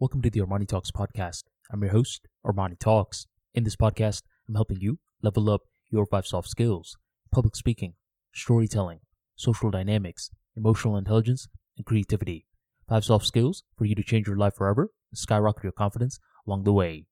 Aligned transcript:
Welcome 0.00 0.22
to 0.22 0.30
the 0.30 0.40
Armani 0.40 0.66
Talks 0.66 0.90
podcast. 0.90 1.42
I'm 1.70 1.82
your 1.82 1.92
host, 1.92 2.26
Armani 2.42 2.78
Talks. 2.78 3.26
In 3.54 3.64
this 3.64 3.76
podcast, 3.76 4.22
I'm 4.48 4.54
helping 4.54 4.80
you 4.80 4.98
level 5.20 5.50
up 5.50 5.60
your 5.90 6.06
five 6.06 6.26
soft 6.26 6.48
skills 6.48 6.96
public 7.30 7.54
speaking, 7.54 7.92
storytelling, 8.32 9.00
social 9.36 9.70
dynamics, 9.70 10.30
emotional 10.56 10.96
intelligence, 10.96 11.48
and 11.76 11.84
creativity. 11.84 12.46
Five 12.88 13.04
soft 13.04 13.26
skills 13.26 13.62
for 13.76 13.84
you 13.84 13.94
to 13.94 14.02
change 14.02 14.26
your 14.26 14.38
life 14.38 14.54
forever 14.54 14.88
and 15.10 15.18
skyrocket 15.18 15.64
your 15.64 15.72
confidence 15.72 16.18
along 16.46 16.64
the 16.64 16.72
way. 16.72 17.04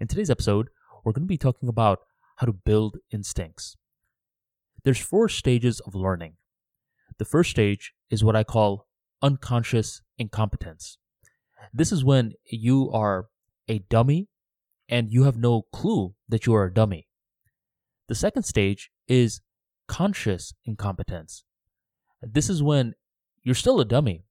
In 0.00 0.08
today's 0.08 0.28
episode, 0.28 0.66
we're 1.04 1.12
going 1.12 1.22
to 1.22 1.28
be 1.28 1.38
talking 1.38 1.68
about 1.68 2.00
how 2.38 2.46
to 2.46 2.52
build 2.52 2.96
instincts. 3.12 3.76
There's 4.82 4.98
four 4.98 5.28
stages 5.28 5.78
of 5.78 5.94
learning. 5.94 6.38
The 7.18 7.24
first 7.24 7.52
stage 7.52 7.92
is 8.10 8.24
what 8.24 8.34
I 8.34 8.42
call 8.42 8.88
unconscious 9.22 10.02
incompetence. 10.18 10.98
This 11.72 11.92
is 11.92 12.04
when 12.04 12.32
you 12.44 12.90
are 12.92 13.26
a 13.68 13.80
dummy 13.80 14.28
and 14.88 15.12
you 15.12 15.24
have 15.24 15.36
no 15.36 15.62
clue 15.72 16.14
that 16.28 16.46
you 16.46 16.54
are 16.54 16.64
a 16.64 16.72
dummy. 16.72 17.08
The 18.08 18.14
second 18.14 18.44
stage 18.44 18.90
is 19.08 19.40
conscious 19.88 20.54
incompetence. 20.64 21.44
This 22.22 22.48
is 22.48 22.62
when 22.62 22.94
you're 23.42 23.54
still 23.54 23.80
a 23.80 23.84
dummy, 23.84 24.24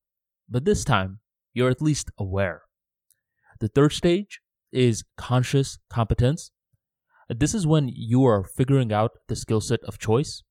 but 0.49 0.66
this 0.66 0.84
time 0.84 1.20
you're 1.53 1.70
at 1.70 1.81
least 1.81 2.12
aware. 2.17 2.63
The 3.59 3.67
third 3.67 3.93
stage 3.93 4.41
is 4.71 5.04
conscious 5.17 5.79
competence. 5.90 6.52
This 7.29 7.54
is 7.54 7.65
when 7.65 7.90
you 7.93 8.26
are 8.26 8.43
figuring 8.43 8.91
out 8.91 9.12
the 9.27 9.35
skill 9.35 9.62
set 9.62 9.81
of 9.84 9.98
choice, 9.98 10.43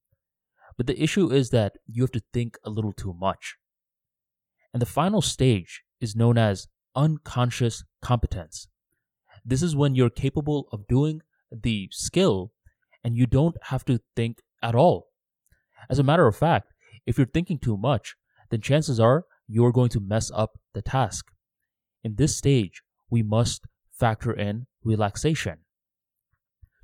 but 0.77 0.87
the 0.87 1.01
issue 1.01 1.31
is 1.31 1.51
that 1.51 1.77
you 1.87 2.03
have 2.03 2.13
to 2.13 2.23
think 2.33 2.59
a 2.65 2.71
little 2.71 2.93
too 2.93 3.15
much. 3.15 3.57
And 4.73 4.83
the 4.83 4.87
final 4.87 5.23
stage 5.23 5.83
is 6.01 6.17
known 6.17 6.37
as 6.37 6.67
unconscious 6.95 7.85
competence. 8.03 8.69
This 9.45 9.63
is 9.63 9.77
when 9.77 9.95
you're 9.95 10.11
capable 10.11 10.69
of 10.73 10.87
doing 10.89 11.23
the 11.51 11.89
skill 11.93 12.53
and 13.03 13.17
you 13.17 13.27
don't 13.27 13.57
have 13.65 13.85
to 13.85 14.01
think 14.17 14.41
at 14.63 14.75
all. 14.75 15.09
As 15.91 15.99
a 15.99 16.03
matter 16.03 16.27
of 16.27 16.37
fact, 16.37 16.73
if 17.07 17.19
you're 17.19 17.27
thinking 17.27 17.59
too 17.59 17.77
much, 17.77 18.17
then 18.51 18.61
chances 18.61 18.99
are 18.99 19.27
you're 19.47 19.73
going 19.73 19.91
to 19.91 20.01
mess 20.01 20.31
up 20.35 20.59
the 20.73 20.83
task. 20.83 21.27
In 22.03 22.17
this 22.17 22.37
stage, 22.37 22.83
we 23.11 23.23
must 23.23 23.67
factor 23.93 24.33
in 24.33 24.67
relaxation. 24.83 25.59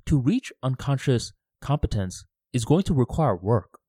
To 0.05 0.19
reach 0.19 0.51
unconscious 0.61 1.33
competence 1.61 2.25
is 2.53 2.65
going 2.65 2.83
to 2.83 2.93
require 2.93 3.35
work. 3.35 3.79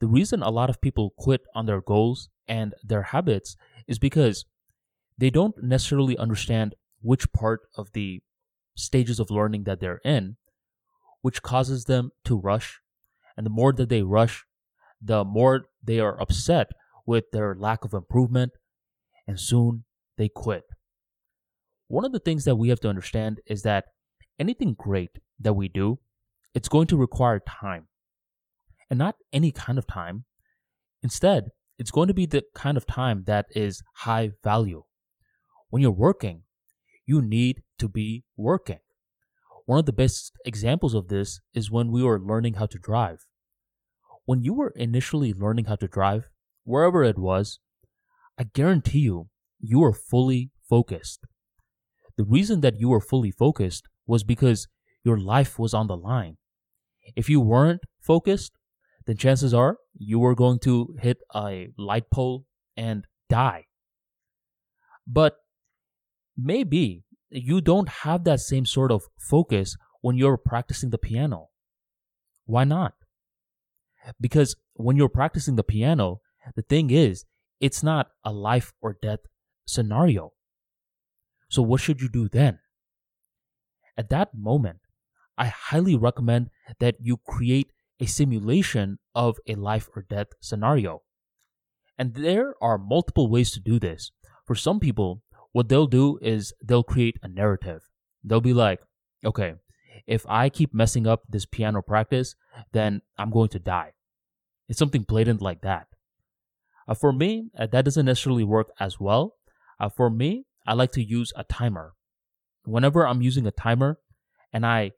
The 0.00 0.06
reason 0.06 0.42
a 0.42 0.50
lot 0.50 0.70
of 0.70 0.80
people 0.80 1.14
quit 1.16 1.42
on 1.54 1.66
their 1.66 1.80
goals 1.80 2.28
and 2.46 2.74
their 2.82 3.02
habits 3.02 3.56
is 3.86 3.98
because 3.98 4.44
they 5.18 5.30
don't 5.30 5.62
necessarily 5.62 6.16
understand 6.16 6.74
which 7.00 7.32
part 7.32 7.60
of 7.76 7.92
the 7.92 8.22
stages 8.74 9.20
of 9.20 9.30
learning 9.30 9.64
that 9.64 9.80
they're 9.80 10.00
in, 10.04 10.36
which 11.20 11.42
causes 11.42 11.84
them 11.84 12.10
to 12.24 12.38
rush. 12.38 12.80
And 13.36 13.46
the 13.46 13.50
more 13.50 13.72
that 13.72 13.88
they 13.88 14.02
rush, 14.02 14.44
the 15.00 15.24
more 15.24 15.66
they 15.82 16.00
are 16.00 16.20
upset 16.20 16.68
with 17.06 17.24
their 17.32 17.54
lack 17.54 17.84
of 17.84 17.92
improvement, 17.92 18.52
and 19.26 19.38
soon 19.38 19.84
they 20.16 20.28
quit. 20.28 20.64
One 21.88 22.04
of 22.04 22.12
the 22.12 22.18
things 22.18 22.44
that 22.44 22.56
we 22.56 22.68
have 22.68 22.80
to 22.80 22.88
understand 22.88 23.40
is 23.46 23.62
that 23.62 23.86
anything 24.38 24.74
great 24.78 25.18
that 25.38 25.54
we 25.54 25.68
do, 25.68 25.98
it's 26.54 26.68
going 26.68 26.86
to 26.88 26.96
require 26.96 27.40
time. 27.40 27.88
And 28.88 28.98
not 28.98 29.16
any 29.32 29.52
kind 29.52 29.78
of 29.78 29.86
time. 29.86 30.24
Instead, 31.02 31.50
it's 31.78 31.90
going 31.90 32.08
to 32.08 32.14
be 32.14 32.26
the 32.26 32.44
kind 32.54 32.76
of 32.76 32.86
time 32.86 33.24
that 33.26 33.46
is 33.50 33.82
high 33.94 34.32
value. 34.44 34.84
When 35.72 35.80
you're 35.80 35.90
working, 35.90 36.42
you 37.06 37.22
need 37.22 37.62
to 37.78 37.88
be 37.88 38.24
working. 38.36 38.80
One 39.64 39.78
of 39.78 39.86
the 39.86 39.92
best 39.94 40.32
examples 40.44 40.92
of 40.92 41.08
this 41.08 41.40
is 41.54 41.70
when 41.70 41.90
we 41.90 42.02
were 42.02 42.20
learning 42.20 42.54
how 42.54 42.66
to 42.66 42.78
drive. 42.78 43.24
When 44.26 44.42
you 44.42 44.52
were 44.52 44.74
initially 44.76 45.32
learning 45.32 45.64
how 45.64 45.76
to 45.76 45.88
drive, 45.88 46.28
wherever 46.64 47.02
it 47.02 47.16
was, 47.18 47.58
I 48.38 48.44
guarantee 48.52 48.98
you, 48.98 49.30
you 49.60 49.78
were 49.78 49.94
fully 49.94 50.50
focused. 50.68 51.24
The 52.18 52.24
reason 52.24 52.60
that 52.60 52.78
you 52.78 52.90
were 52.90 53.00
fully 53.00 53.30
focused 53.30 53.88
was 54.06 54.24
because 54.24 54.68
your 55.02 55.16
life 55.16 55.58
was 55.58 55.72
on 55.72 55.86
the 55.86 55.96
line. 55.96 56.36
If 57.16 57.30
you 57.30 57.40
weren't 57.40 57.84
focused, 57.98 58.52
then 59.06 59.16
chances 59.16 59.54
are 59.54 59.78
you 59.96 60.18
were 60.18 60.34
going 60.34 60.58
to 60.64 60.94
hit 61.00 61.22
a 61.34 61.68
light 61.78 62.10
pole 62.10 62.44
and 62.76 63.06
die. 63.30 63.68
But 65.06 65.36
maybe 66.36 67.04
you 67.30 67.60
don't 67.60 67.88
have 67.88 68.24
that 68.24 68.40
same 68.40 68.66
sort 68.66 68.90
of 68.90 69.04
focus 69.18 69.76
when 70.00 70.16
you're 70.16 70.36
practicing 70.36 70.90
the 70.90 70.98
piano. 70.98 71.48
Why 72.44 72.64
not? 72.64 72.94
Because 74.20 74.56
when 74.74 74.96
you're 74.96 75.08
practicing 75.08 75.56
the 75.56 75.62
piano, 75.62 76.20
the 76.54 76.62
thing 76.62 76.90
is, 76.90 77.24
it's 77.60 77.82
not 77.82 78.10
a 78.24 78.32
life 78.32 78.72
or 78.82 78.98
death 79.00 79.20
scenario. 79.64 80.32
So, 81.48 81.62
what 81.62 81.80
should 81.80 82.00
you 82.00 82.08
do 82.08 82.28
then? 82.28 82.58
At 83.96 84.10
that 84.10 84.34
moment, 84.34 84.80
I 85.38 85.46
highly 85.46 85.96
recommend 85.96 86.50
that 86.80 86.96
you 87.00 87.18
create 87.18 87.72
a 88.00 88.06
simulation 88.06 88.98
of 89.14 89.38
a 89.46 89.54
life 89.54 89.88
or 89.94 90.02
death 90.02 90.28
scenario. 90.40 91.02
And 91.96 92.14
there 92.14 92.54
are 92.60 92.78
multiple 92.78 93.30
ways 93.30 93.52
to 93.52 93.60
do 93.60 93.78
this. 93.78 94.10
For 94.44 94.54
some 94.54 94.80
people, 94.80 95.22
what 95.52 95.68
they'll 95.68 95.86
do 95.86 96.18
is 96.20 96.52
they'll 96.62 96.82
create 96.82 97.18
a 97.22 97.28
narrative. 97.28 97.82
They'll 98.24 98.40
be 98.40 98.54
like, 98.54 98.80
okay, 99.24 99.54
if 100.06 100.24
I 100.28 100.48
keep 100.48 100.74
messing 100.74 101.06
up 101.06 101.22
this 101.28 101.46
piano 101.46 101.82
practice, 101.82 102.34
then 102.72 103.02
I'm 103.18 103.30
going 103.30 103.50
to 103.50 103.58
die. 103.58 103.92
It's 104.68 104.78
something 104.78 105.02
blatant 105.02 105.42
like 105.42 105.60
that. 105.62 105.88
Uh, 106.88 106.94
for 106.94 107.12
me, 107.12 107.50
uh, 107.58 107.66
that 107.66 107.84
doesn't 107.84 108.06
necessarily 108.06 108.44
work 108.44 108.68
as 108.80 108.98
well. 108.98 109.36
Uh, 109.78 109.88
for 109.88 110.10
me, 110.10 110.46
I 110.66 110.74
like 110.74 110.92
to 110.92 111.02
use 111.02 111.32
a 111.36 111.44
timer. 111.44 111.94
Whenever 112.64 113.06
I'm 113.06 113.22
using 113.22 113.46
a 113.46 113.50
timer 113.50 113.98
and 114.52 114.64
I 114.64 114.92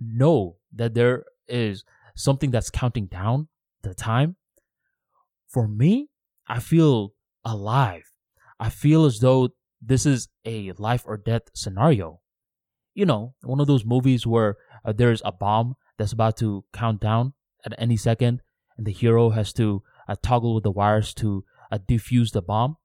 know 0.00 0.56
that 0.72 0.94
there 0.94 1.24
is 1.48 1.84
something 2.16 2.50
that's 2.50 2.70
counting 2.70 3.06
down 3.06 3.48
the 3.82 3.94
time, 3.94 4.36
for 5.48 5.68
me, 5.68 6.08
I 6.48 6.60
feel 6.60 7.14
alive. 7.44 8.12
I 8.58 8.70
feel 8.70 9.04
as 9.04 9.18
though 9.18 9.50
this 9.86 10.06
is 10.06 10.28
a 10.44 10.72
life 10.72 11.04
or 11.06 11.16
death 11.16 11.42
scenario. 11.54 12.20
You 12.94 13.06
know, 13.06 13.34
one 13.42 13.60
of 13.60 13.66
those 13.66 13.84
movies 13.84 14.26
where 14.26 14.56
uh, 14.84 14.92
there's 14.92 15.22
a 15.24 15.32
bomb 15.32 15.74
that's 15.98 16.12
about 16.12 16.36
to 16.38 16.64
count 16.72 17.00
down 17.00 17.34
at 17.64 17.74
any 17.78 17.96
second, 17.96 18.40
and 18.76 18.86
the 18.86 18.92
hero 18.92 19.30
has 19.30 19.52
to 19.54 19.82
uh, 20.08 20.16
toggle 20.22 20.54
with 20.54 20.64
the 20.64 20.70
wires 20.70 21.12
to 21.14 21.44
uh, 21.72 21.78
defuse 21.78 22.32
the 22.32 22.42
bomb. 22.42 22.76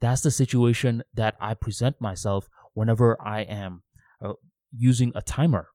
That's 0.00 0.22
the 0.22 0.30
situation 0.30 1.02
that 1.14 1.36
I 1.40 1.54
present 1.54 2.00
myself 2.00 2.48
whenever 2.74 3.20
I 3.20 3.42
am 3.42 3.82
uh, 4.22 4.34
using 4.76 5.12
a 5.14 5.22
timer. 5.22 5.68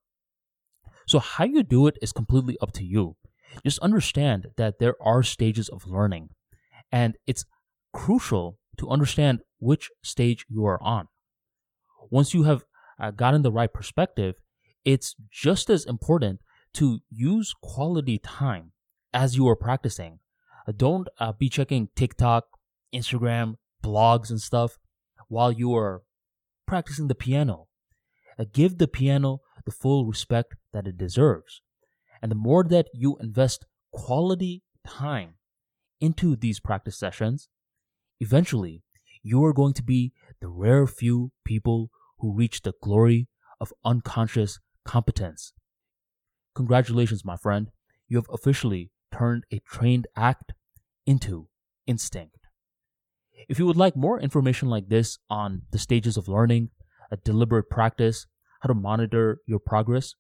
So, 1.08 1.20
how 1.20 1.44
you 1.44 1.64
do 1.64 1.88
it 1.88 1.98
is 2.02 2.14
completely 2.14 2.58
up 2.62 2.72
to 2.74 2.86
you. 2.86 3.18
Just 3.64 3.80
understand 3.80 4.48
that 4.58 4.80
there 4.80 4.96
are 5.02 5.22
stages 5.24 5.70
of 5.70 5.86
learning, 5.86 6.30
and 6.92 7.18
it's 7.28 7.46
crucial 7.92 8.58
to 8.78 8.90
understand 8.90 9.42
which 9.64 9.90
stage 10.04 10.46
you 10.50 10.66
are 10.66 10.82
on. 10.84 11.08
Once 12.10 12.34
you 12.34 12.44
have 12.44 12.64
uh, 13.00 13.12
gotten 13.12 13.42
the 13.42 13.52
right 13.52 13.74
perspective, 13.74 14.36
it's 14.86 15.16
just 15.32 15.70
as 15.70 15.86
important 15.86 16.42
to 16.74 17.00
use 17.10 17.54
quality 17.62 18.18
time 18.18 18.72
as 19.14 19.36
you 19.38 19.48
are 19.48 19.56
practicing. 19.56 20.20
Uh, 20.68 20.74
don't 20.76 21.08
uh, 21.20 21.32
be 21.32 21.50
checking 21.50 21.90
TikTok, 21.96 22.46
Instagram, 22.94 23.56
blogs, 23.84 24.30
and 24.30 24.42
stuff 24.42 24.78
while 25.28 25.52
you 25.52 25.74
are 25.76 26.04
practicing 26.68 27.08
the 27.08 27.16
piano. 27.16 27.68
Uh, 28.38 28.46
give 28.52 28.78
the 28.78 28.88
piano 28.88 29.42
the 29.66 29.72
full 29.72 30.06
respect 30.06 30.56
that 30.74 30.88
it 30.88 30.98
deserves. 30.98 31.62
And 32.22 32.32
the 32.32 32.36
more 32.36 32.64
that 32.64 32.88
you 32.94 33.18
invest 33.20 33.66
quality 33.92 34.64
time 34.86 35.36
into 36.02 36.36
these 36.36 36.60
practice 36.60 36.98
sessions, 36.98 37.50
eventually 38.20 38.84
you 39.24 39.44
are 39.44 39.54
going 39.54 39.74
to 39.74 39.84
be 39.84 40.12
the 40.42 40.50
rare 40.50 40.86
few 40.86 41.32
people 41.46 41.90
who 42.20 42.34
reach 42.34 42.62
the 42.62 42.74
glory 42.82 43.28
of 43.60 43.74
unconscious 43.86 44.60
competence. 44.86 45.54
Congratulations, 46.54 47.26
my 47.26 47.38
friend. 47.38 47.72
You 48.08 48.18
have 48.18 48.30
officially 48.32 48.92
turned 49.12 49.46
a 49.52 49.60
trained 49.60 50.08
act 50.16 50.54
into 51.06 51.48
instinct. 51.88 52.38
If 53.50 53.60
you 53.60 53.66
would 53.66 53.78
like 53.78 53.96
more 53.96 54.20
information 54.20 54.70
like 54.70 54.90
this 54.90 55.18
on 55.30 55.64
the 55.72 55.80
stages 55.80 56.18
of 56.18 56.28
learning, 56.28 56.70
a 57.12 57.18
deliberate 57.18 57.70
practice, 57.70 58.28
how 58.62 58.68
to 58.68 58.74
monitor 58.74 59.40
your 59.46 59.60
progress, 59.60 60.16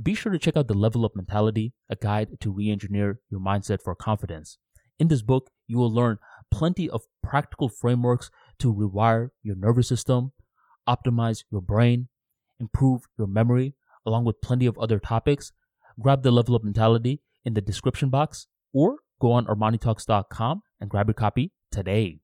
be 0.00 0.14
sure 0.14 0.32
to 0.32 0.38
check 0.38 0.56
out 0.56 0.68
The 0.68 0.74
Level 0.74 1.04
Up 1.04 1.16
Mentality, 1.16 1.72
a 1.88 1.96
guide 1.96 2.40
to 2.40 2.50
re 2.50 2.70
engineer 2.70 3.20
your 3.30 3.40
mindset 3.40 3.82
for 3.82 3.94
confidence. 3.94 4.58
In 4.98 5.08
this 5.08 5.22
book, 5.22 5.50
you 5.66 5.78
will 5.78 5.92
learn 5.92 6.18
plenty 6.50 6.88
of 6.88 7.02
practical 7.22 7.68
frameworks 7.68 8.30
to 8.58 8.72
rewire 8.72 9.30
your 9.42 9.56
nervous 9.56 9.88
system, 9.88 10.32
optimize 10.88 11.44
your 11.50 11.60
brain, 11.60 12.08
improve 12.60 13.02
your 13.18 13.26
memory, 13.26 13.74
along 14.04 14.24
with 14.24 14.40
plenty 14.40 14.66
of 14.66 14.78
other 14.78 14.98
topics, 14.98 15.52
grab 16.00 16.22
the 16.22 16.30
Level 16.30 16.54
Up 16.54 16.64
Mentality 16.64 17.20
in 17.44 17.54
the 17.54 17.60
description 17.60 18.10
box 18.10 18.46
or 18.72 18.98
go 19.20 19.32
on 19.32 19.46
ArmaniTalks.com 19.46 20.62
and 20.80 20.90
grab 20.90 21.08
your 21.08 21.14
copy 21.14 21.52
today. 21.70 22.18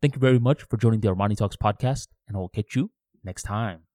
Thank 0.00 0.16
you 0.16 0.20
very 0.20 0.38
much 0.38 0.64
for 0.64 0.76
joining 0.76 1.00
the 1.00 1.08
Armani 1.08 1.36
Talks 1.36 1.56
podcast, 1.56 2.08
and 2.26 2.36
I 2.36 2.40
will 2.40 2.48
catch 2.48 2.74
you 2.74 2.90
next 3.22 3.42
time. 3.42 3.91